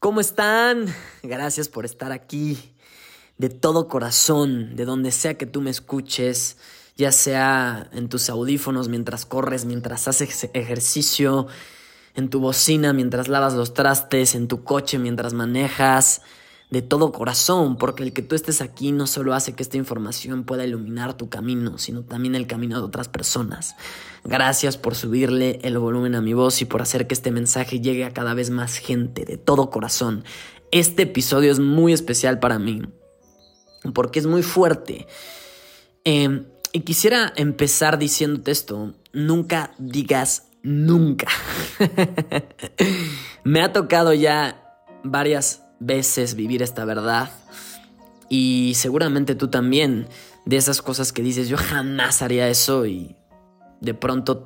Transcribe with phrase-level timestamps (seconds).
[0.00, 0.86] ¿Cómo están?
[1.24, 2.56] Gracias por estar aquí.
[3.36, 6.56] De todo corazón, de donde sea que tú me escuches,
[6.96, 11.48] ya sea en tus audífonos mientras corres, mientras haces ejercicio,
[12.14, 16.22] en tu bocina mientras lavas los trastes, en tu coche mientras manejas,
[16.70, 20.44] de todo corazón, porque el que tú estés aquí no solo hace que esta información
[20.44, 23.74] pueda iluminar tu camino, sino también el camino de otras personas.
[24.24, 28.04] Gracias por subirle el volumen a mi voz y por hacer que este mensaje llegue
[28.04, 30.24] a cada vez más gente, de todo corazón.
[30.70, 32.82] Este episodio es muy especial para mí,
[33.94, 35.06] porque es muy fuerte.
[36.04, 41.28] Em, y quisiera empezar diciéndote esto, nunca digas nunca.
[43.44, 44.62] Me ha tocado ya
[45.02, 47.30] varias veces vivir esta verdad
[48.28, 50.08] y seguramente tú también
[50.44, 53.16] de esas cosas que dices yo jamás haría eso y
[53.80, 54.44] de pronto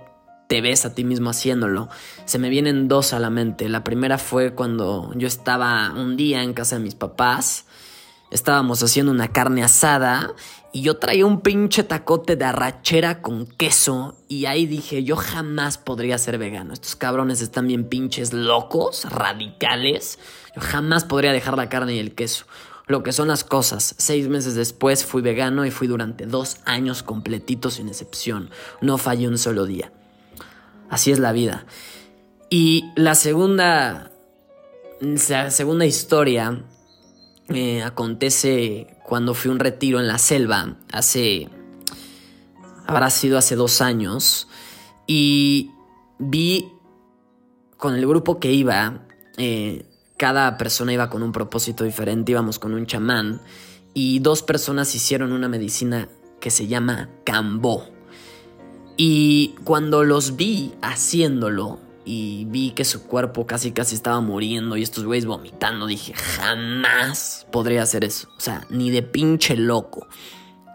[0.52, 1.88] te ves a ti mismo haciéndolo.
[2.26, 3.70] Se me vienen dos a la mente.
[3.70, 7.64] La primera fue cuando yo estaba un día en casa de mis papás.
[8.30, 10.34] Estábamos haciendo una carne asada
[10.70, 15.78] y yo traía un pinche tacote de arrachera con queso y ahí dije, yo jamás
[15.78, 16.74] podría ser vegano.
[16.74, 20.18] Estos cabrones están bien pinches locos, radicales.
[20.54, 22.46] Yo jamás podría dejar la carne y el queso.
[22.86, 23.94] Lo que son las cosas.
[23.98, 28.50] Seis meses después fui vegano y fui durante dos años completitos sin excepción.
[28.80, 29.92] No fallé un solo día.
[30.90, 31.64] Así es la vida.
[32.50, 34.10] Y la segunda,
[35.00, 36.64] la segunda historia
[37.48, 41.48] eh, acontece cuando fui a un retiro en la selva hace...
[42.86, 44.48] habrá sido hace dos años.
[45.06, 45.70] Y
[46.18, 46.68] vi
[47.76, 49.06] con el grupo que iba,
[49.38, 49.86] eh,
[50.22, 53.40] cada persona iba con un propósito diferente, íbamos con un chamán
[53.92, 56.08] y dos personas hicieron una medicina
[56.40, 57.88] que se llama Cambó.
[58.96, 64.84] Y cuando los vi haciéndolo y vi que su cuerpo casi casi estaba muriendo y
[64.84, 68.28] estos güeyes vomitando, dije, jamás podría hacer eso.
[68.36, 70.06] O sea, ni de pinche loco.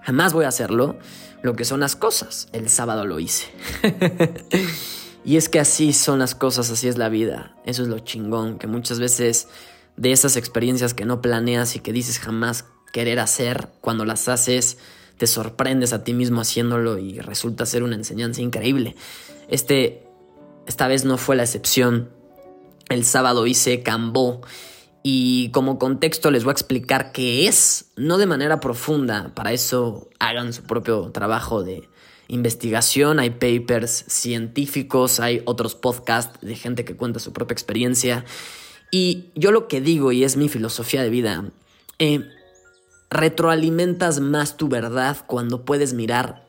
[0.04, 1.00] Jamás voy a hacerlo.
[1.42, 2.50] Lo que son las cosas.
[2.52, 3.46] El sábado lo hice.
[5.28, 7.54] Y es que así son las cosas, así es la vida.
[7.66, 9.50] Eso es lo chingón, que muchas veces
[9.98, 14.78] de esas experiencias que no planeas y que dices jamás querer hacer, cuando las haces,
[15.18, 18.96] te sorprendes a ti mismo haciéndolo y resulta ser una enseñanza increíble.
[19.50, 20.08] Este,
[20.66, 22.10] esta vez no fue la excepción.
[22.88, 24.40] El sábado hice Cambó
[25.10, 30.10] y como contexto les voy a explicar qué es, no de manera profunda, para eso
[30.20, 31.88] hagan su propio trabajo de
[32.28, 38.26] investigación, hay papers científicos, hay otros podcasts de gente que cuenta su propia experiencia.
[38.92, 41.46] Y yo lo que digo, y es mi filosofía de vida,
[42.00, 42.28] eh,
[43.10, 46.46] retroalimentas más tu verdad cuando puedes mirar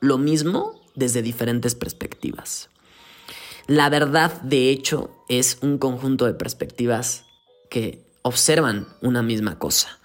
[0.00, 2.70] lo mismo desde diferentes perspectivas.
[3.66, 7.26] La verdad, de hecho, es un conjunto de perspectivas
[7.68, 9.98] que observan una misma cosa.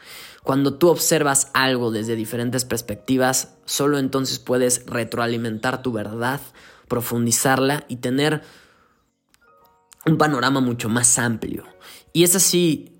[0.43, 6.41] Cuando tú observas algo desde diferentes perspectivas, solo entonces puedes retroalimentar tu verdad,
[6.87, 8.41] profundizarla y tener
[10.05, 11.63] un panorama mucho más amplio.
[12.11, 12.93] Y es así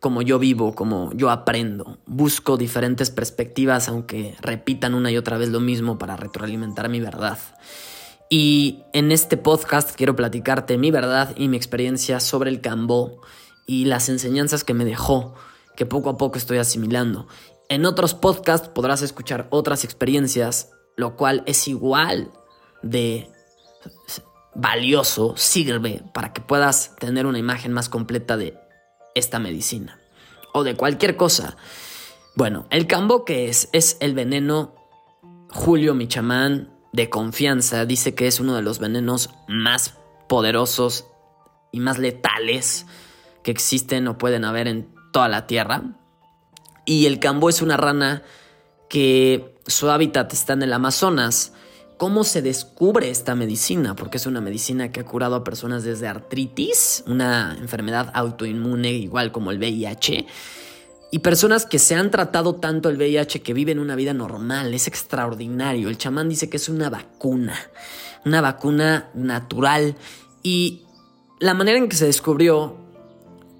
[0.00, 1.98] como yo vivo, como yo aprendo.
[2.06, 7.38] Busco diferentes perspectivas, aunque repitan una y otra vez lo mismo para retroalimentar mi verdad.
[8.30, 13.20] Y en este podcast quiero platicarte mi verdad y mi experiencia sobre el Cambó
[13.68, 15.34] y las enseñanzas que me dejó
[15.76, 17.28] que poco a poco estoy asimilando.
[17.68, 22.32] En otros podcasts podrás escuchar otras experiencias, lo cual es igual
[22.82, 23.30] de
[24.54, 28.58] valioso, sirve para que puedas tener una imagen más completa de
[29.14, 30.00] esta medicina
[30.52, 31.56] o de cualquier cosa.
[32.34, 34.74] Bueno, el cambo que es es el veneno
[35.50, 39.94] Julio mi chamán de confianza dice que es uno de los venenos más
[40.26, 41.06] poderosos
[41.70, 42.86] y más letales
[43.42, 45.82] que existen o pueden haber en toda la Tierra.
[46.84, 48.22] Y el cambo es una rana
[48.88, 51.52] que su hábitat está en el Amazonas.
[51.98, 53.94] ¿Cómo se descubre esta medicina?
[53.96, 59.32] Porque es una medicina que ha curado a personas desde artritis, una enfermedad autoinmune igual
[59.32, 60.26] como el VIH,
[61.10, 64.74] y personas que se han tratado tanto el VIH que viven una vida normal.
[64.74, 65.88] Es extraordinario.
[65.88, 67.54] El chamán dice que es una vacuna,
[68.24, 69.96] una vacuna natural.
[70.42, 70.84] Y
[71.40, 72.76] la manera en que se descubrió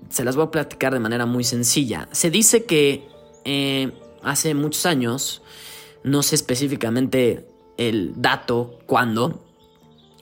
[0.08, 2.08] se las voy a platicar de manera muy sencilla.
[2.12, 3.08] Se dice que
[3.44, 5.42] eh, hace muchos años,
[6.02, 9.44] no sé específicamente el dato, cuándo,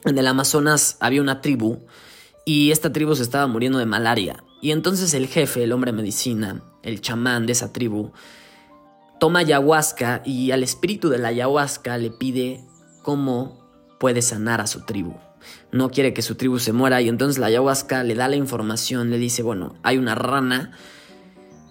[0.05, 1.79] en el Amazonas había una tribu
[2.45, 4.43] y esta tribu se estaba muriendo de malaria.
[4.61, 8.11] Y entonces el jefe, el hombre de medicina, el chamán de esa tribu,
[9.19, 12.63] toma ayahuasca y al espíritu de la ayahuasca le pide
[13.03, 13.67] cómo
[13.99, 15.15] puede sanar a su tribu.
[15.71, 19.09] No quiere que su tribu se muera y entonces la ayahuasca le da la información,
[19.09, 20.71] le dice, bueno, hay una rana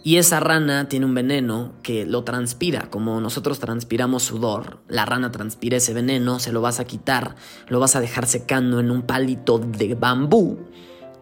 [0.06, 5.32] y esa rana tiene un veneno que lo transpira, como nosotros transpiramos sudor, la rana
[5.32, 7.34] transpira ese veneno, se lo vas a quitar,
[7.68, 10.58] lo vas a dejar secando en un palito de bambú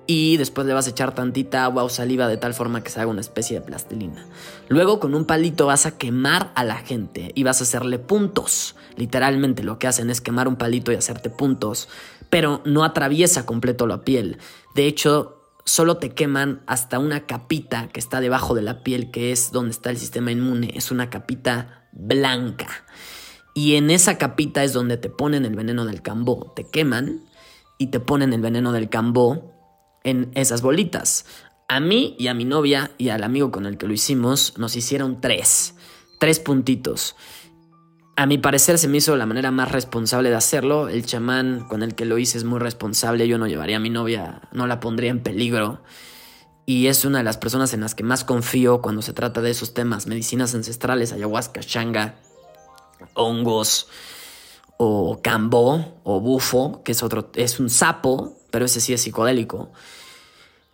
[0.06, 3.00] y después le vas a echar tantita agua o saliva de tal forma que se
[3.00, 4.26] haga una especie de plastilina.
[4.68, 8.76] Luego con un palito vas a quemar a la gente y vas a hacerle puntos.
[8.96, 11.88] Literalmente lo que hacen es quemar un palito y hacerte puntos,
[12.30, 14.38] pero no atraviesa completo la piel.
[14.74, 15.34] De hecho,
[15.64, 19.70] solo te queman hasta una capita que está debajo de la piel, que es donde
[19.70, 20.72] está el sistema inmune.
[20.74, 22.68] Es una capita blanca.
[23.54, 26.52] Y en esa capita es donde te ponen el veneno del cambó.
[26.56, 27.24] Te queman
[27.78, 29.52] y te ponen el veneno del cambó
[30.02, 31.24] en esas bolitas.
[31.68, 34.76] A mí y a mi novia y al amigo con el que lo hicimos nos
[34.76, 35.74] hicieron tres.
[36.18, 37.16] Tres puntitos.
[38.16, 40.88] A mi parecer se me hizo la manera más responsable de hacerlo.
[40.88, 43.26] El chamán con el que lo hice es muy responsable.
[43.26, 45.82] Yo no llevaría a mi novia, no la pondría en peligro.
[46.64, 49.50] Y es una de las personas en las que más confío cuando se trata de
[49.50, 50.06] esos temas.
[50.06, 52.20] Medicinas ancestrales, ayahuasca, changa,
[53.14, 53.88] hongos,
[54.76, 59.72] o cambó, o bufo, que es otro, es un sapo, pero ese sí es psicodélico.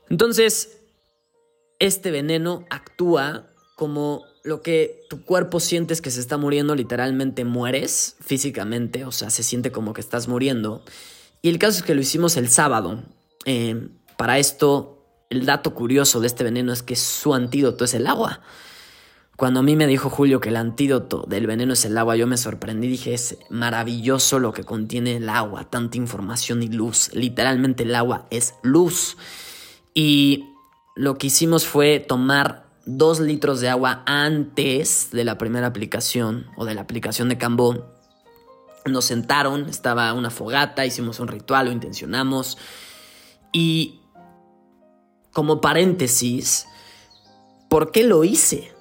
[0.08, 0.78] Entonces,
[1.78, 8.16] este veneno actúa como lo que tu cuerpo sientes que se está muriendo, literalmente mueres
[8.20, 10.82] físicamente, o sea, se siente como que estás muriendo.
[11.42, 13.02] Y el caso es que lo hicimos el sábado.
[13.44, 18.06] Eh, para esto, el dato curioso de este veneno es que su antídoto es el
[18.06, 18.40] agua.
[19.36, 22.26] Cuando a mí me dijo Julio que el antídoto del veneno es el agua, yo
[22.26, 22.88] me sorprendí.
[22.88, 27.10] Dije, es maravilloso lo que contiene el agua, tanta información y luz.
[27.14, 29.16] Literalmente el agua es luz.
[29.94, 30.44] Y
[30.94, 36.64] lo que hicimos fue tomar dos litros de agua antes de la primera aplicación o
[36.64, 37.94] de la aplicación de Cambó.
[38.86, 42.58] Nos sentaron, estaba una fogata, hicimos un ritual, lo intencionamos.
[43.52, 44.00] Y
[45.32, 46.66] como paréntesis,
[47.68, 48.72] ¿por qué lo hice?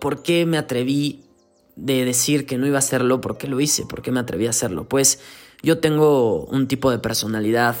[0.00, 1.24] ¿Por qué me atreví
[1.76, 3.20] de decir que no iba a hacerlo?
[3.20, 3.86] ¿Por qué lo hice?
[3.86, 4.88] ¿Por qué me atreví a hacerlo?
[4.88, 5.20] Pues
[5.62, 7.76] yo tengo un tipo de personalidad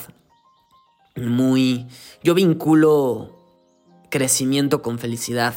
[1.16, 1.86] muy...
[2.22, 3.34] Yo vinculo
[4.10, 5.54] crecimiento con felicidad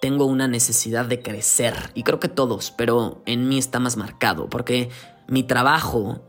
[0.00, 1.74] tengo una necesidad de crecer.
[1.94, 4.88] Y creo que todos, pero en mí está más marcado, porque
[5.28, 6.22] mi trabajo,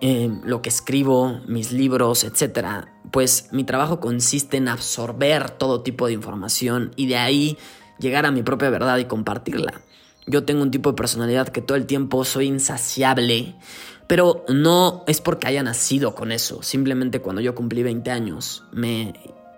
[0.00, 6.06] em, lo que escribo, mis libros, etc., pues mi trabajo consiste en absorber todo tipo
[6.06, 7.56] de información y de ahí
[7.98, 9.80] llegar a mi propia verdad y compartirla.
[10.26, 13.54] Yo tengo un tipo de personalidad que todo el tiempo soy insaciable,
[14.08, 16.62] pero no es porque haya nacido con eso.
[16.62, 19.14] Simplemente cuando yo cumplí 20 años me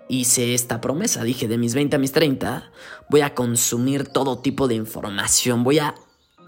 [0.09, 1.23] hice esta promesa.
[1.23, 2.69] Dije, de mis 20 a mis 30,
[3.09, 5.95] voy a consumir todo tipo de información, voy a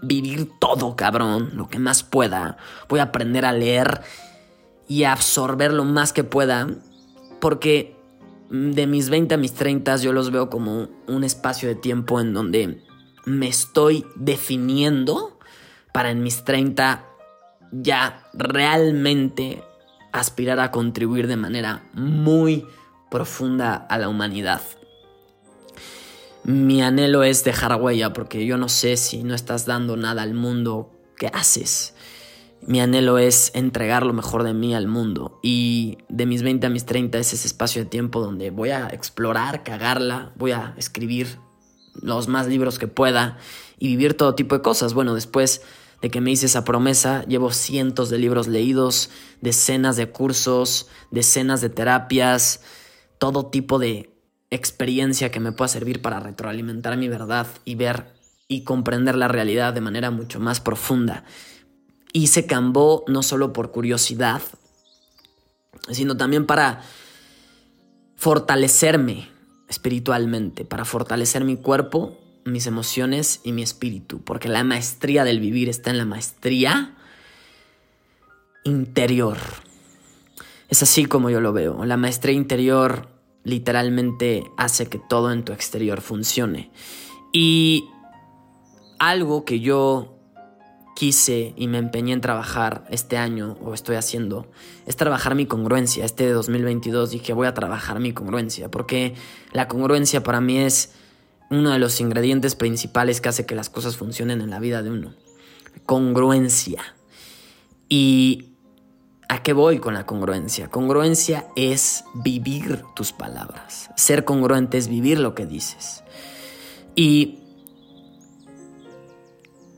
[0.02, 2.58] vivir todo, cabrón, lo que más pueda.
[2.88, 4.02] Voy a aprender a leer
[4.88, 6.68] y a absorber lo más que pueda,
[7.40, 7.96] porque
[8.50, 12.34] de mis 20 a mis 30 yo los veo como un espacio de tiempo en
[12.34, 12.82] donde
[13.24, 15.38] me estoy definiendo
[15.92, 17.06] para en mis 30
[17.70, 19.62] ya realmente
[20.12, 22.66] aspirar a contribuir de manera muy
[23.12, 24.62] profunda a la humanidad.
[26.44, 30.34] Mi anhelo es dejar huella porque yo no sé si no estás dando nada al
[30.34, 31.94] mundo, ¿qué haces?
[32.66, 36.70] Mi anhelo es entregar lo mejor de mí al mundo y de mis 20 a
[36.70, 41.38] mis 30 es ese espacio de tiempo donde voy a explorar, cagarla, voy a escribir
[42.00, 43.36] los más libros que pueda
[43.78, 44.94] y vivir todo tipo de cosas.
[44.94, 45.60] Bueno, después
[46.00, 49.10] de que me hice esa promesa, llevo cientos de libros leídos,
[49.42, 52.60] decenas de cursos, decenas de terapias,
[53.22, 54.10] todo tipo de
[54.50, 58.14] experiencia que me pueda servir para retroalimentar mi verdad y ver
[58.48, 61.22] y comprender la realidad de manera mucho más profunda.
[62.12, 64.42] Y se cambó no solo por curiosidad,
[65.88, 66.82] sino también para
[68.16, 69.28] fortalecerme
[69.68, 75.68] espiritualmente, para fortalecer mi cuerpo, mis emociones y mi espíritu, porque la maestría del vivir
[75.68, 76.96] está en la maestría
[78.64, 79.38] interior.
[80.68, 81.84] Es así como yo lo veo.
[81.84, 83.11] La maestría interior
[83.44, 86.70] literalmente hace que todo en tu exterior funcione.
[87.32, 87.88] Y
[88.98, 90.18] algo que yo
[90.94, 94.46] quise y me empeñé en trabajar este año, o estoy haciendo,
[94.86, 96.04] es trabajar mi congruencia.
[96.04, 99.14] Este de 2022 dije voy a trabajar mi congruencia, porque
[99.52, 100.92] la congruencia para mí es
[101.50, 104.90] uno de los ingredientes principales que hace que las cosas funcionen en la vida de
[104.90, 105.14] uno.
[105.86, 106.82] Congruencia.
[107.88, 108.51] Y
[109.32, 110.68] ¿A qué voy con la congruencia?
[110.68, 113.88] Congruencia es vivir tus palabras.
[113.96, 116.04] Ser congruente es vivir lo que dices.
[116.94, 117.38] Y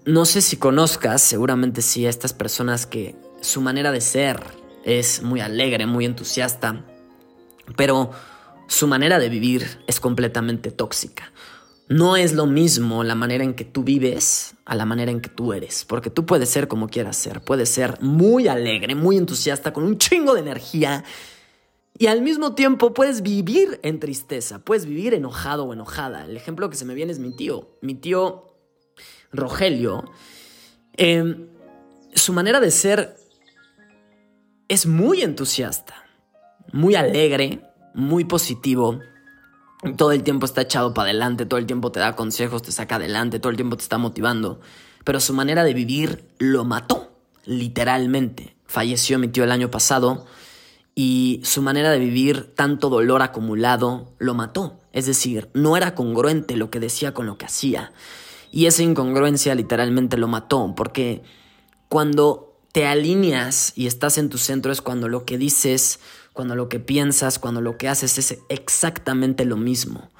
[0.05, 4.43] no sé si conozcas, seguramente sí, a estas personas que su manera de ser
[4.85, 6.85] es muy alegre, muy entusiasta,
[7.77, 8.11] pero
[8.67, 11.31] su manera de vivir es completamente tóxica.
[11.89, 15.29] No es lo mismo la manera en que tú vives a la manera en que
[15.29, 19.73] tú eres, porque tú puedes ser como quieras ser, puedes ser muy alegre, muy entusiasta,
[19.73, 21.05] con un chingo de energía,
[21.97, 26.25] y al mismo tiempo puedes vivir en tristeza, puedes vivir enojado o enojada.
[26.25, 28.57] El ejemplo que se me viene es mi tío, mi tío
[29.31, 30.11] Rogelio.
[30.97, 31.49] Em,
[32.15, 33.17] su manera de ser
[34.67, 35.95] es muy entusiasta,
[36.73, 37.61] muy alegre,
[37.95, 38.99] muy positivo.
[39.97, 42.97] Todo el tiempo está echado para adelante, todo el tiempo te da consejos, te saca
[42.97, 44.61] adelante, todo el tiempo te está motivando.
[45.05, 47.13] Pero su manera de vivir lo mató,
[47.45, 48.57] literalmente.
[48.67, 50.27] Falleció mi tío el año pasado
[50.95, 54.81] y su manera de vivir tanto dolor acumulado lo mató.
[54.93, 57.93] Es decir, no era congruente lo que decía con lo que hacía.
[58.51, 61.23] Y esa incongruencia literalmente lo mató, porque
[61.89, 66.01] cuando te alineas y estás en tu centro es cuando lo que dices,
[66.35, 70.11] cuando lo que piensas, cuando lo que haces es exactamente lo mismo.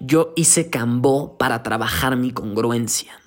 [0.00, 3.20] Yo hice Cambó para trabajar mi congruencia,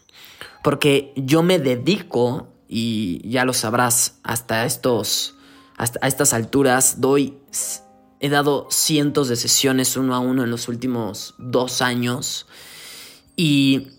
[0.63, 5.33] porque yo me dedico, y ya lo sabrás, hasta estos
[5.77, 7.37] hasta a estas alturas doy,
[8.19, 12.47] he dado cientos de sesiones uno a uno en los últimos dos años
[13.35, 13.89] y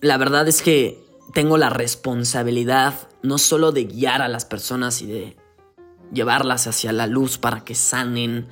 [0.00, 5.06] la verdad es que tengo la responsabilidad no solo de guiar a las personas y
[5.06, 5.36] de
[6.12, 8.46] llevarlas hacia la luz para que sanen,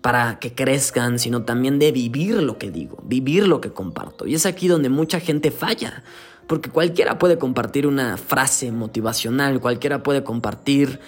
[0.00, 4.26] para que crezcan, sino también de vivir lo que digo, vivir lo que comparto.
[4.26, 6.02] Y es aquí donde mucha gente falla,
[6.46, 11.00] porque cualquiera puede compartir una frase motivacional, cualquiera puede compartir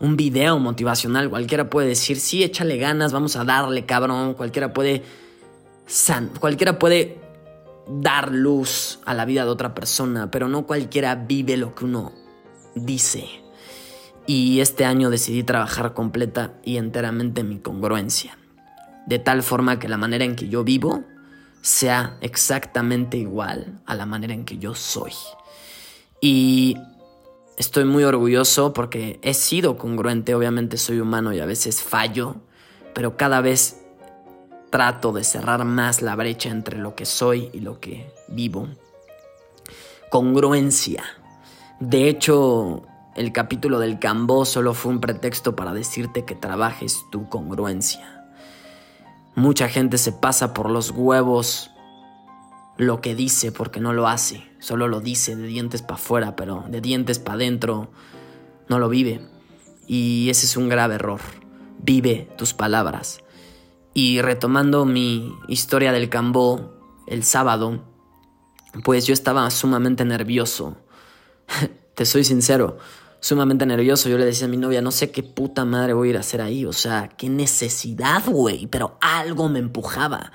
[0.00, 5.02] un video motivacional, cualquiera puede decir, sí, échale ganas, vamos a darle, cabrón, cualquiera puede,
[5.86, 7.18] san, cualquiera puede
[7.88, 12.12] dar luz a la vida de otra persona, pero no cualquiera vive lo que uno
[12.74, 13.43] dice.
[14.26, 18.38] Y este año decidí trabajar completa y enteramente en mi congruencia,
[19.06, 21.04] de tal forma que la manera en que yo vivo
[21.60, 25.12] sea exactamente igual a la manera en que yo soy.
[26.20, 26.78] Y
[27.56, 32.36] estoy muy orgulloso porque he sido congruente, obviamente soy humano y a veces fallo,
[32.94, 33.80] pero cada vez
[34.70, 38.68] trato de cerrar más la brecha entre lo que soy y lo que vivo.
[40.10, 41.04] Congruencia.
[41.78, 42.82] De hecho,
[43.16, 48.26] el capítulo del Cambó solo fue un pretexto para decirte que trabajes tu congruencia.
[49.36, 51.70] Mucha gente se pasa por los huevos
[52.76, 54.44] lo que dice porque no lo hace.
[54.58, 57.90] Solo lo dice de dientes para afuera, pero de dientes para adentro
[58.68, 59.20] no lo vive.
[59.86, 61.20] Y ese es un grave error.
[61.78, 63.20] Vive tus palabras.
[63.92, 66.72] Y retomando mi historia del Cambó
[67.06, 67.84] el sábado,
[68.82, 70.76] pues yo estaba sumamente nervioso.
[71.94, 72.78] Te soy sincero,
[73.24, 74.10] sumamente nervioso.
[74.10, 76.20] Yo le decía a mi novia, no sé qué puta madre voy a ir a
[76.20, 76.66] hacer ahí.
[76.66, 78.66] O sea, qué necesidad, güey.
[78.66, 80.30] Pero algo me empujaba.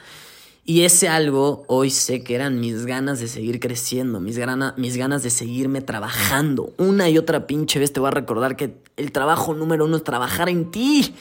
[0.65, 4.39] Y ese algo hoy sé que eran mis ganas de seguir creciendo, mis,
[4.77, 6.73] mis ganas de seguirme trabajando.
[6.77, 10.03] Una y otra pinche vez te voy a recordar que el trabajo número uno es
[10.03, 11.13] trabajar en ti.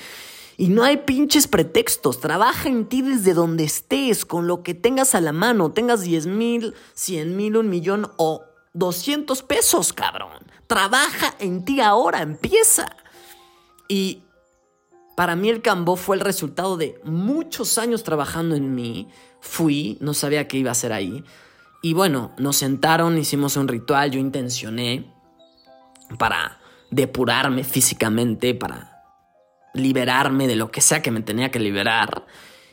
[0.56, 2.18] Y no hay pinches pretextos.
[2.18, 5.70] Trabaja en ti desde donde estés, con lo que tengas a la mano.
[5.70, 8.47] Tengas 10 mil, 100 mil, un millón o
[8.78, 10.38] 200 pesos, cabrón.
[10.66, 12.96] Trabaja en ti ahora, empieza.
[13.88, 14.22] Y
[15.16, 19.08] para mí el Cambó fue el resultado de muchos años trabajando en mí.
[19.40, 21.24] Fui, no sabía qué iba a hacer ahí.
[21.82, 25.12] Y bueno, nos sentaron, hicimos un ritual, yo intencioné
[26.18, 26.58] para
[26.90, 29.02] depurarme físicamente, para
[29.74, 32.26] liberarme de lo que sea que me tenía que liberar.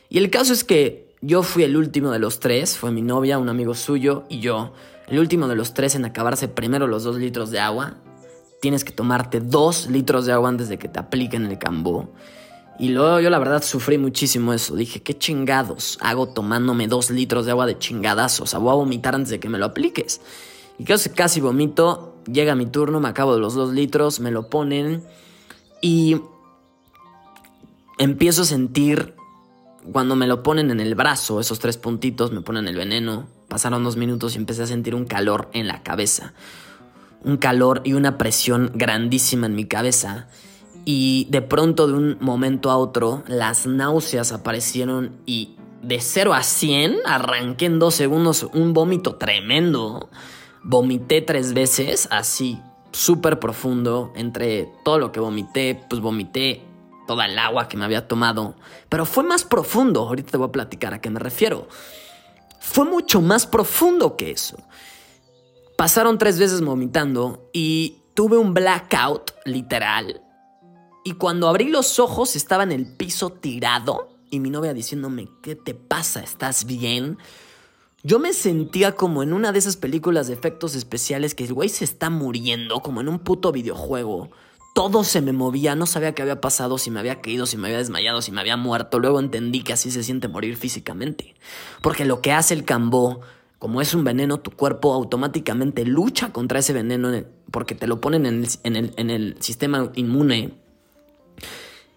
[0.08, 3.38] Y el caso es que yo fui el último de los tres, fue mi novia,
[3.38, 4.72] un amigo suyo y yo
[5.08, 7.94] el último de los tres en acabarse primero los dos litros de agua.
[8.60, 12.12] Tienes que tomarte dos litros de agua antes de que te apliquen el cambó.
[12.78, 14.74] Y luego yo la verdad sufrí muchísimo eso.
[14.74, 18.40] Dije, ¿qué chingados hago tomándome dos litros de agua de chingadas?
[18.40, 20.20] O sea, voy a vomitar antes de que me lo apliques.
[20.78, 22.16] Y casi, casi vomito.
[22.30, 25.04] Llega mi turno, me acabo de los dos litros, me lo ponen.
[25.80, 26.20] Y
[27.98, 29.14] empiezo a sentir,
[29.92, 33.26] cuando me lo ponen en el brazo, esos tres puntitos, me ponen el veneno.
[33.48, 36.34] Pasaron dos minutos y empecé a sentir un calor en la cabeza.
[37.22, 40.28] Un calor y una presión grandísima en mi cabeza.
[40.84, 46.42] Y de pronto, de un momento a otro, las náuseas aparecieron y de 0 a
[46.42, 50.10] 100 arranqué en dos segundos un vómito tremendo.
[50.62, 52.60] Vomité tres veces, así,
[52.90, 54.12] súper profundo.
[54.16, 56.62] Entre todo lo que vomité, pues vomité
[57.06, 58.56] toda el agua que me había tomado.
[58.88, 61.68] Pero fue más profundo, ahorita te voy a platicar a qué me refiero
[62.60, 64.56] fue mucho más profundo que eso.
[65.76, 70.22] Pasaron tres veces vomitando y tuve un blackout, literal.
[71.04, 75.54] Y cuando abrí los ojos estaba en el piso tirado y mi novia diciéndome, ¿qué
[75.54, 76.20] te pasa?
[76.20, 77.18] ¿Estás bien?
[78.02, 81.68] Yo me sentía como en una de esas películas de efectos especiales que el güey
[81.68, 84.30] se está muriendo, como en un puto videojuego.
[84.76, 87.68] Todo se me movía, no sabía qué había pasado, si me había caído, si me
[87.68, 88.98] había desmayado, si me había muerto.
[88.98, 91.34] Luego entendí que así se siente morir físicamente.
[91.80, 93.22] Porque lo que hace el cambó,
[93.58, 97.10] como es un veneno, tu cuerpo automáticamente lucha contra ese veneno
[97.50, 98.44] porque te lo ponen en
[98.76, 100.52] el, en el sistema inmune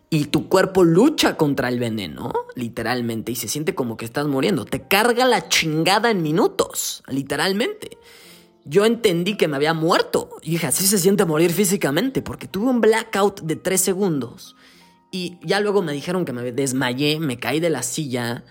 [0.09, 4.65] y tu cuerpo lucha contra el veneno, literalmente, y se siente como que estás muriendo.
[4.65, 7.97] Te carga la chingada en minutos, literalmente.
[8.65, 10.29] Yo entendí que me había muerto.
[10.41, 14.55] Y dije, así se siente morir físicamente, porque tuve un blackout de tres segundos.
[15.11, 18.43] Y ya luego me dijeron que me desmayé, me caí de la silla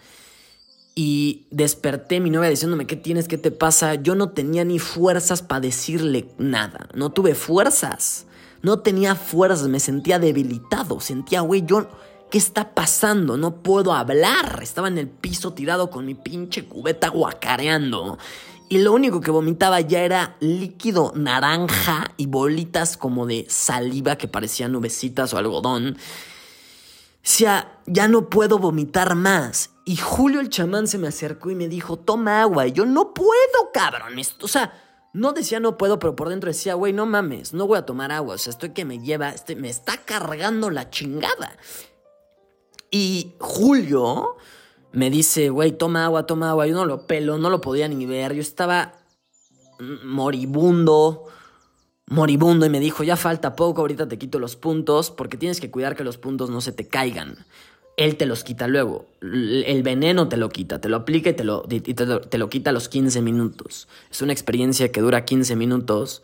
[1.00, 3.28] y desperté mi novia diciéndome, ¿qué tienes?
[3.28, 3.94] ¿Qué te pasa?
[3.94, 6.88] Yo no tenía ni fuerzas para decirle nada.
[6.92, 8.26] No tuve fuerzas.
[8.62, 10.98] No tenía fuerzas, me sentía debilitado.
[10.98, 11.88] Sentía, güey, yo,
[12.32, 13.36] ¿qué está pasando?
[13.36, 14.58] No puedo hablar.
[14.60, 18.18] Estaba en el piso tirado con mi pinche cubeta guacareando.
[18.68, 24.28] Y lo único que vomitaba ya era líquido naranja y bolitas como de saliva que
[24.28, 25.96] parecían nubecitas o algodón.
[27.22, 29.70] Sea, ya no puedo vomitar más.
[29.84, 32.66] Y Julio el chamán se me acercó y me dijo, toma agua.
[32.66, 34.14] Y yo no puedo, cabrón.
[34.42, 34.72] O sea,
[35.14, 38.12] no decía no puedo, pero por dentro decía, güey, no mames, no voy a tomar
[38.12, 38.34] agua.
[38.34, 41.56] O sea, estoy que me lleva, este, me está cargando la chingada.
[42.90, 44.36] Y Julio
[44.92, 46.66] me dice, güey, toma agua, toma agua.
[46.66, 48.34] Yo no lo pelo, no lo podía ni ver.
[48.34, 48.94] Yo estaba
[50.04, 51.24] moribundo,
[52.06, 52.66] moribundo.
[52.66, 55.96] Y me dijo, ya falta poco, ahorita te quito los puntos, porque tienes que cuidar
[55.96, 57.36] que los puntos no se te caigan
[57.98, 59.06] él te los quita luego.
[59.20, 62.72] El veneno te lo quita, te lo aplica y te lo, te lo, quita a
[62.72, 63.88] los 15 minutos.
[64.08, 66.22] Es una experiencia que dura 15 minutos.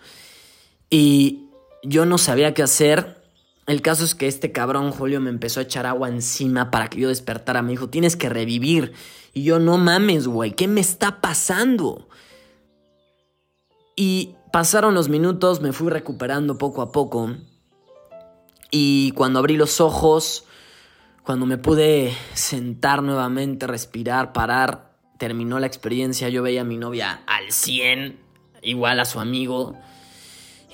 [0.88, 1.49] Y
[1.83, 3.23] yo no sabía qué hacer.
[3.66, 7.00] El caso es que este cabrón Julio me empezó a echar agua encima para que
[7.00, 7.62] yo despertara.
[7.62, 8.92] Me dijo, tienes que revivir.
[9.33, 12.09] Y yo, no mames, güey, ¿qué me está pasando?
[13.96, 17.37] Y pasaron los minutos, me fui recuperando poco a poco.
[18.70, 20.44] Y cuando abrí los ojos,
[21.22, 27.22] cuando me pude sentar nuevamente, respirar, parar, terminó la experiencia, yo veía a mi novia
[27.27, 28.20] al 100,
[28.62, 29.79] igual a su amigo.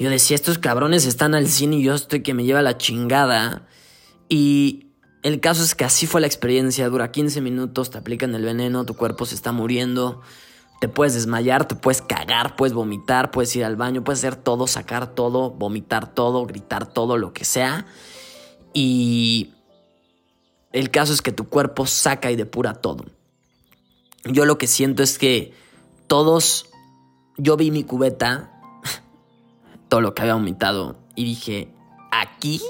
[0.01, 3.69] Yo decía, estos cabrones están al 100 y yo estoy que me lleva la chingada.
[4.31, 4.87] Y
[5.23, 8.87] el caso es que así fue la experiencia, dura 15 minutos, te aplican el veneno,
[8.87, 10.23] tu cuerpo se está muriendo,
[10.81, 14.67] te puedes desmayar, te puedes cagar, puedes vomitar, puedes ir al baño, puedes hacer todo,
[14.67, 17.85] sacar todo, vomitar todo, gritar todo, lo que sea.
[18.73, 19.51] Y
[20.73, 23.05] el caso es que tu cuerpo saca y depura todo.
[24.25, 25.53] Yo lo que siento es que
[26.07, 26.71] todos,
[27.37, 28.60] yo vi mi cubeta,
[29.91, 31.75] todo lo que había vomitado, y dije,
[32.11, 32.63] aquí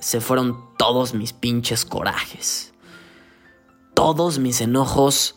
[0.00, 2.74] se fueron todos mis pinches corajes.
[3.94, 5.36] Todos mis enojos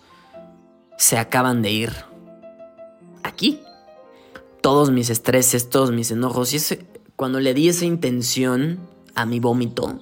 [0.97, 1.93] se acaban de ir.
[3.23, 3.61] Aquí.
[4.61, 6.53] Todos mis estreses, todos mis enojos.
[6.53, 6.59] Y
[7.15, 8.79] cuando le di esa intención
[9.15, 10.01] a mi vómito,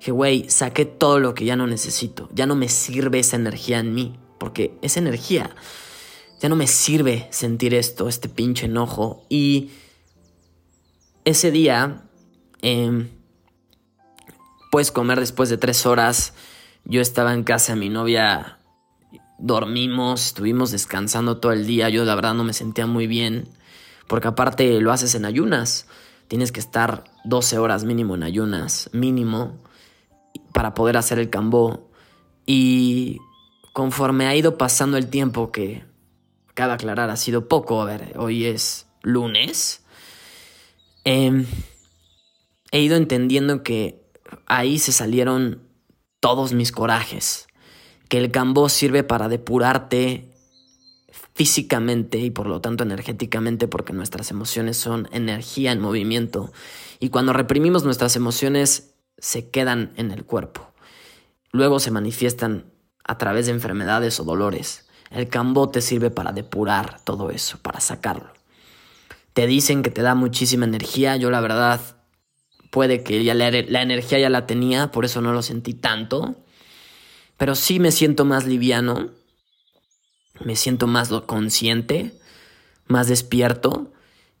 [0.00, 2.30] que, güey, saqué todo lo que ya no necesito.
[2.32, 4.18] Ya no me sirve esa energía en mí.
[4.38, 5.54] Porque esa energía
[6.40, 9.26] ya no me sirve sentir esto, este pinche enojo.
[9.28, 9.70] Y
[11.24, 12.02] ese día,
[12.62, 13.08] em,
[14.70, 16.34] puedes comer después de tres horas.
[16.84, 18.58] Yo estaba en casa mi novia,
[19.38, 21.88] dormimos, estuvimos descansando todo el día.
[21.88, 23.48] Yo la verdad no me sentía muy bien.
[24.06, 25.86] Porque aparte lo haces en ayunas.
[26.28, 29.58] Tienes que estar 12 horas mínimo en ayunas, mínimo
[30.52, 31.90] para poder hacer el cambó.
[32.46, 33.18] Y
[33.72, 35.84] conforme ha ido pasando el tiempo, que
[36.54, 39.83] cabe aclarar, ha sido poco, a ver, hoy es lunes,
[41.04, 41.46] em,
[42.70, 44.04] he ido entendiendo que
[44.46, 45.62] ahí se salieron
[46.20, 47.46] todos mis corajes,
[48.08, 50.30] que el cambó sirve para depurarte
[51.34, 56.52] físicamente y por lo tanto energéticamente porque nuestras emociones son energía en movimiento
[57.00, 60.72] y cuando reprimimos nuestras emociones se quedan en el cuerpo.
[61.50, 62.72] Luego se manifiestan
[63.04, 64.88] a través de enfermedades o dolores.
[65.10, 68.33] El cambó te sirve para depurar todo eso, para sacarlo.
[69.34, 71.16] Te dicen que te da muchísima energía.
[71.16, 71.80] Yo la verdad
[72.70, 76.34] puede que ya la, la energía ya la tenía, por eso no lo sentí tanto.
[77.36, 79.10] Pero sí me siento más liviano,
[80.40, 82.18] me siento más consciente,
[82.86, 83.92] más despierto.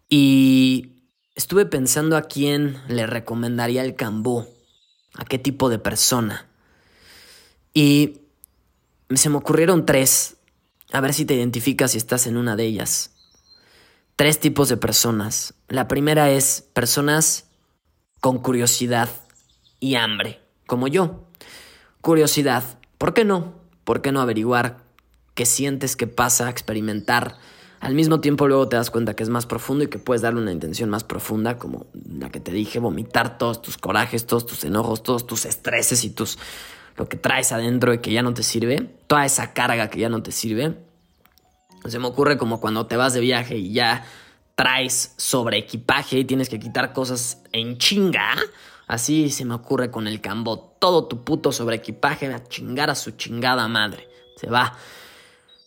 [0.08, 0.92] Y
[1.34, 4.48] estuve pensando a quién le recomendaría el cambó
[5.14, 6.46] a qué tipo de persona.
[7.72, 8.20] Y
[9.14, 10.36] se me ocurrieron tres,
[10.92, 13.13] a ver si te identificas si estás en una de ellas.
[14.16, 15.54] Tres tipos de personas.
[15.68, 17.46] La primera es personas
[18.20, 19.08] con curiosidad
[19.80, 21.24] y hambre, como yo.
[22.00, 22.62] Curiosidad,
[22.98, 23.54] ¿por qué no?
[23.84, 24.84] ¿Por qué no averiguar
[25.34, 27.36] qué sientes, qué pasa, experimentar?
[27.80, 30.40] Al mismo tiempo luego te das cuenta que es más profundo y que puedes darle
[30.40, 34.64] una intención más profunda, como la que te dije, vomitar todos tus corajes, todos tus
[34.64, 36.38] enojos, todos tus estreses y tus
[36.96, 40.08] lo que traes adentro y que ya no te sirve, toda esa carga que ya
[40.08, 40.78] no te sirve.
[41.86, 44.04] Se me ocurre como cuando te vas de viaje y ya
[44.54, 48.36] traes sobre equipaje y tienes que quitar cosas en chinga.
[48.86, 50.76] Así se me ocurre con el cambo.
[50.78, 54.08] Todo tu puto sobre equipaje a chingar a su chingada madre.
[54.36, 54.76] Se va.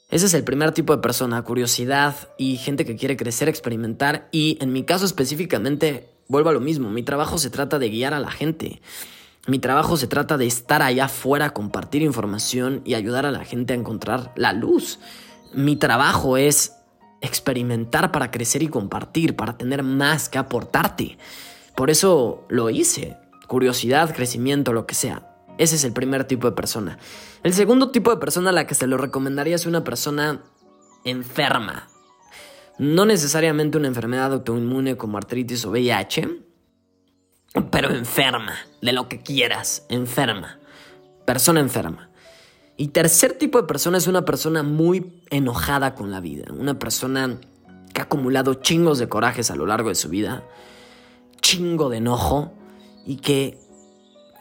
[0.10, 4.58] Ese es el primer tipo de persona, curiosidad y gente que quiere crecer, experimentar y
[4.62, 8.20] en mi caso específicamente, vuelvo a lo mismo, mi trabajo se trata de guiar a
[8.20, 8.82] la gente.
[9.48, 13.74] Mi trabajo se trata de estar allá afuera, compartir información y ayudar a la gente
[13.74, 15.00] a encontrar la luz.
[15.58, 16.76] Mi trabajo es
[17.20, 21.18] experimentar para crecer y compartir, para tener más que aportarte.
[21.74, 23.18] Por eso lo hice.
[23.48, 25.36] Curiosidad, crecimiento, lo que sea.
[25.58, 27.00] Ese es el primer tipo de persona.
[27.42, 30.44] El segundo tipo de persona a la que se lo recomendaría es una persona
[31.04, 31.88] enferma.
[32.78, 36.40] No necesariamente una enfermedad autoinmune como artritis o VIH,
[37.72, 40.60] pero enferma, de lo que quieras, enferma.
[41.26, 42.07] Persona enferma.
[42.78, 47.40] Y tercer tipo de persona es una persona muy enojada con la vida, una persona
[47.92, 50.44] que ha acumulado chingos de corajes a lo largo de su vida,
[51.42, 52.54] chingo de enojo
[53.04, 53.58] y que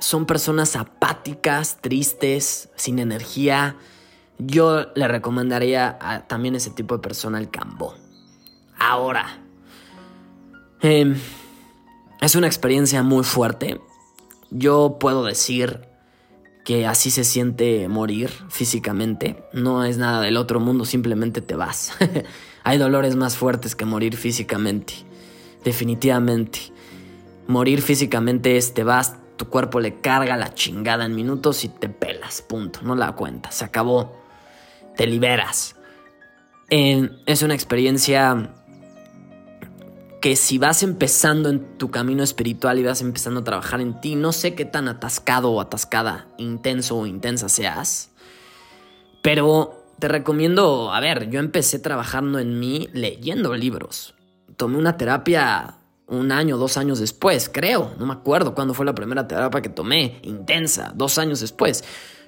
[0.01, 3.77] son personas apáticas, tristes, sin energía.
[4.38, 7.94] Yo le recomendaría a también ese tipo de persona el cambo.
[8.79, 9.38] Ahora,
[10.83, 11.16] em,
[12.20, 13.81] es una experiencia muy fuerte.
[14.51, 15.95] Yo puedo decir
[16.66, 19.44] que así se siente morir físicamente.
[19.52, 21.92] No es nada del otro mundo, simplemente te vas.
[22.64, 24.94] Hay dolores más fuertes que morir físicamente.
[25.62, 26.59] Definitivamente.
[27.46, 31.88] Morir físicamente es te vas, tu cuerpo le carga la chingada en minutos y te
[31.88, 34.20] pelas, punto, no la cuentas, se acabó,
[34.96, 35.76] te liberas.
[36.68, 38.52] es una experiencia
[40.27, 44.17] que si vas empezando en tu camino espiritual y vas empezando a trabajar en ti,
[44.17, 48.11] no sé qué tan atascado o atascada, intenso o intensa seas,
[49.23, 54.17] pero te recomiendo, a ver, yo empecé trabajando en mí leyendo libros.
[54.57, 55.77] Tomé una terapia
[56.09, 57.95] un año, dos años después, creo.
[57.97, 61.85] No me acuerdo cuándo fue la primera terapia que tomé, intensa, dos años después.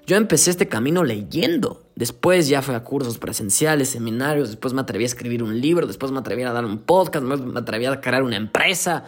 [0.08, 1.82] Yo empecé este camino leyendo.
[1.94, 6.12] Después ya fui a cursos presenciales, seminarios, después me atreví a escribir un libro, después
[6.12, 9.04] me atreví a dar un podcast, me atreví a crear una empresa.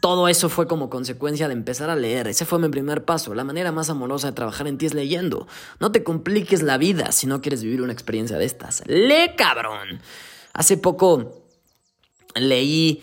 [0.00, 2.28] Todo eso fue como consecuencia de empezar a leer.
[2.28, 3.34] Ese fue mi primer paso.
[3.34, 5.46] La manera más amorosa de trabajar en ti es leyendo.
[5.80, 8.82] No te compliques la vida si no quieres vivir una experiencia de estas.
[8.86, 10.00] Lee, cabrón.
[10.54, 11.44] Hace poco
[12.34, 13.02] leí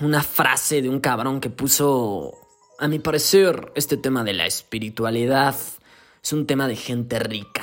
[0.00, 2.32] una frase de un cabrón que puso,
[2.78, 5.56] a mi parecer, este tema de la espiritualidad
[6.26, 7.62] es un tema de gente rica.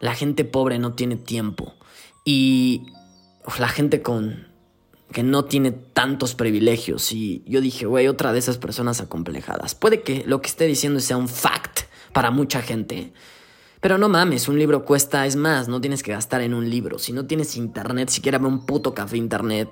[0.00, 1.74] La gente pobre no tiene tiempo.
[2.24, 2.86] Y
[3.58, 4.46] la gente con
[5.12, 7.12] que no tiene tantos privilegios.
[7.12, 9.74] Y yo dije, güey, otra de esas personas acomplejadas.
[9.74, 11.80] Puede que lo que esté diciendo sea un fact
[12.14, 13.12] para mucha gente.
[13.82, 16.98] Pero no mames, un libro cuesta, es más, no tienes que gastar en un libro.
[16.98, 19.68] Si no tienes internet, siquiera ve un puto café internet,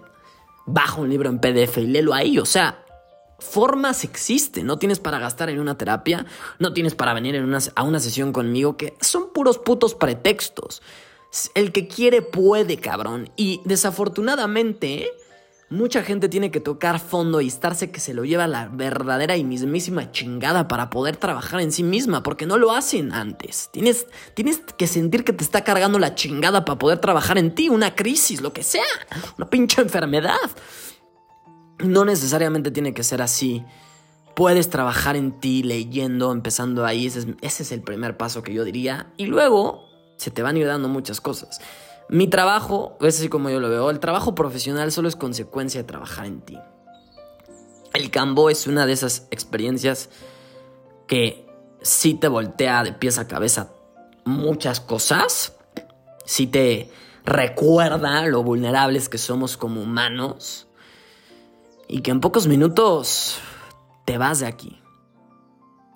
[0.67, 2.39] baja un libro en PDF y léelo ahí.
[2.39, 2.85] O sea,
[3.41, 4.67] formas existen.
[4.67, 6.27] No tienes para gastar en una terapia,
[6.59, 10.83] no tienes para venir en una, a una sesión conmigo, que son puros putos pretextos.
[11.55, 13.31] El que quiere puede, cabrón.
[13.37, 15.11] Y desafortunadamente,
[15.73, 19.45] Mucha gente tiene que tocar fondo y estarse que se lo lleva la verdadera y
[19.45, 23.69] mismísima chingada para poder trabajar en sí misma, porque no lo hacen antes.
[23.71, 27.69] Tienes, tienes que sentir que te está cargando la chingada para poder trabajar en ti,
[27.69, 28.83] una crisis, lo que sea,
[29.39, 30.35] una pinche enfermedad.
[31.83, 33.65] No necesariamente tiene que ser así.
[34.35, 38.55] Puedes trabajar en ti leyendo, empezando ahí, ese es, ese es el primer paso que
[38.55, 41.61] yo diría, y luego se te van a ir dando muchas cosas.
[42.09, 45.87] Mi trabajo, es así como yo lo veo, el trabajo profesional solo es consecuencia de
[45.87, 46.59] trabajar en ti.
[47.93, 50.11] El cambo es una de esas experiencias
[51.07, 51.47] que
[51.83, 53.73] sí te voltea de pies a cabeza
[54.25, 55.57] muchas cosas,
[56.25, 56.91] sí te
[57.25, 60.67] recuerda lo vulnerables que somos como humanos
[61.91, 63.39] y que en pocos minutos
[64.05, 64.81] te vas de aquí.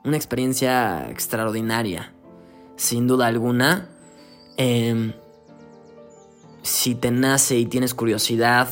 [0.05, 2.13] Una experiencia extraordinaria,
[2.77, 3.89] sin duda alguna.
[4.57, 5.15] Eh,
[6.63, 8.69] si te nace y tienes curiosidad,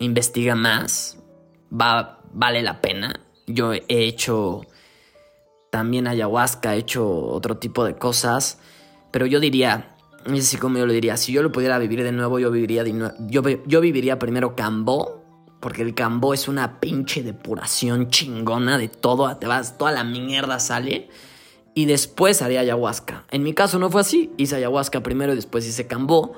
[0.00, 1.18] investiga más.
[1.72, 3.20] Va, vale la pena.
[3.46, 4.62] Yo he hecho
[5.70, 8.58] también ayahuasca, he hecho otro tipo de cosas.
[9.12, 12.10] Pero yo diría, es así como yo lo diría, si yo lo pudiera vivir de
[12.10, 15.17] nuevo, yo viviría, yo, yo viviría primero Cambó,
[15.60, 20.60] porque el Cambó es una pinche depuración chingona de todo, te vas, toda la mierda
[20.60, 21.08] sale.
[21.74, 23.24] Y después haría ayahuasca.
[23.30, 26.32] En mi caso no fue así, hice ayahuasca primero y después hice Cambó,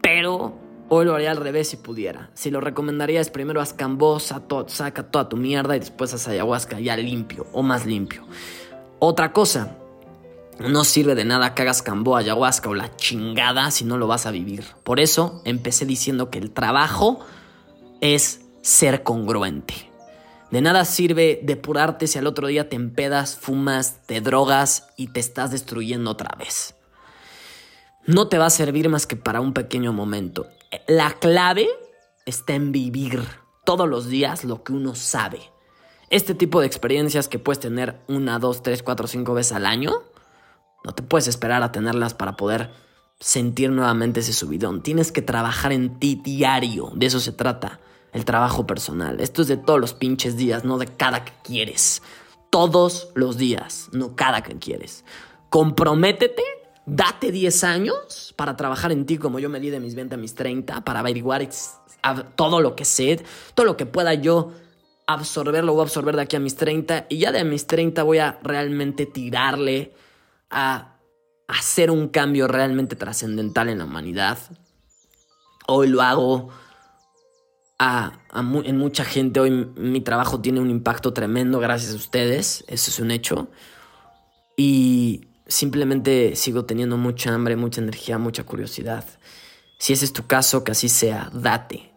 [0.00, 0.58] pero
[0.88, 2.30] hoy lo haría al revés si pudiera.
[2.34, 6.80] Si lo recomendaría es primero haz Cambó, saca toda tu mierda y después haz ayahuasca
[6.80, 8.24] ya limpio o más limpio.
[8.98, 9.76] Otra cosa,
[10.58, 14.24] no sirve de nada que hagas cambó, ayahuasca o la chingada si no lo vas
[14.24, 14.64] a vivir.
[14.84, 17.20] Por eso empecé diciendo que el trabajo
[18.00, 19.92] es ser congruente.
[20.50, 25.20] De nada sirve depurarte si al otro día te empedas, fumas, te drogas y te
[25.20, 26.74] estás destruyendo otra vez.
[28.06, 30.48] No te va a servir más que para un pequeño momento.
[30.88, 31.68] La clave
[32.24, 33.22] está en vivir
[33.64, 35.40] todos los días lo que uno sabe.
[36.10, 39.92] Este tipo de experiencias que puedes tener una, dos, tres, cuatro, cinco veces al año,
[40.84, 42.70] no te puedes esperar a tenerlas para poder
[43.20, 44.82] sentir nuevamente ese subidón.
[44.82, 46.90] Tienes que trabajar en ti diario.
[46.96, 47.78] De eso se trata
[48.16, 49.20] el trabajo personal.
[49.20, 52.02] Esto es de todos los pinches días, no de cada que quieres.
[52.48, 55.04] Todos los días, no cada que quieres.
[55.50, 56.42] Comprométete,
[56.86, 60.18] date 10 años para trabajar en ti como yo me di de mis 20 a
[60.18, 61.46] mis 30, para averiguar
[62.36, 63.22] todo lo que sé,
[63.54, 64.52] todo lo que pueda yo
[65.06, 68.18] absorberlo voy a absorber de aquí a mis 30 y ya de mis 30 voy
[68.18, 69.94] a realmente tirarle
[70.50, 70.96] a
[71.48, 74.38] hacer un cambio realmente trascendental en la humanidad.
[75.66, 76.48] Hoy lo hago
[77.78, 79.40] en mucha gente.
[79.40, 82.64] Hoy mi trabajo tiene un impacto tremendo gracias a ustedes.
[82.68, 83.48] Eso es un hecho.
[84.56, 89.04] Y simplemente sigo teniendo mucha hambre, mucha energía, mucha curiosidad.
[89.78, 91.92] Si ese es tu caso, que así sea, date.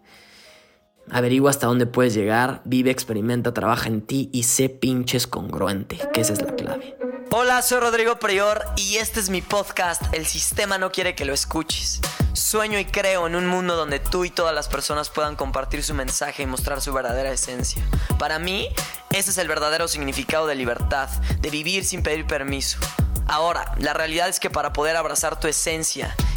[1.09, 6.21] Averigua hasta dónde puedes llegar, vive, experimenta, trabaja en ti y sé pinches congruente, que
[6.21, 7.08] esa es la clave.
[7.31, 11.33] Hola, soy Rodrigo Prior y este es mi podcast El sistema no quiere que lo
[11.33, 12.01] escuches.
[12.33, 15.93] Sueño y creo en un mundo donde tú y todas las personas puedan compartir su
[15.93, 17.83] mensaje y mostrar su verdadera esencia.
[18.17, 18.69] Para mí,
[19.11, 21.07] ese es el verdadero significado de libertad,
[21.39, 22.79] de vivir sin pedir permiso.
[23.27, 26.15] Ahora, la realidad es que para poder abrazar tu esencia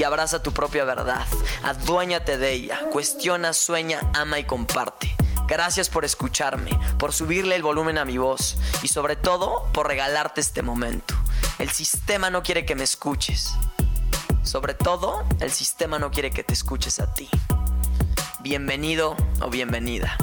[0.00, 1.26] y abraza tu propia verdad.
[1.62, 2.80] Aduéñate de ella.
[2.90, 5.14] Cuestiona, sueña, ama y comparte.
[5.46, 10.40] Gracias por escucharme, por subirle el volumen a mi voz y sobre todo por regalarte
[10.40, 11.14] este momento.
[11.58, 13.52] El sistema no quiere que me escuches.
[14.42, 17.28] Sobre todo, el sistema no quiere que te escuches a ti.
[18.40, 20.16] Bienvenido o bienvenida.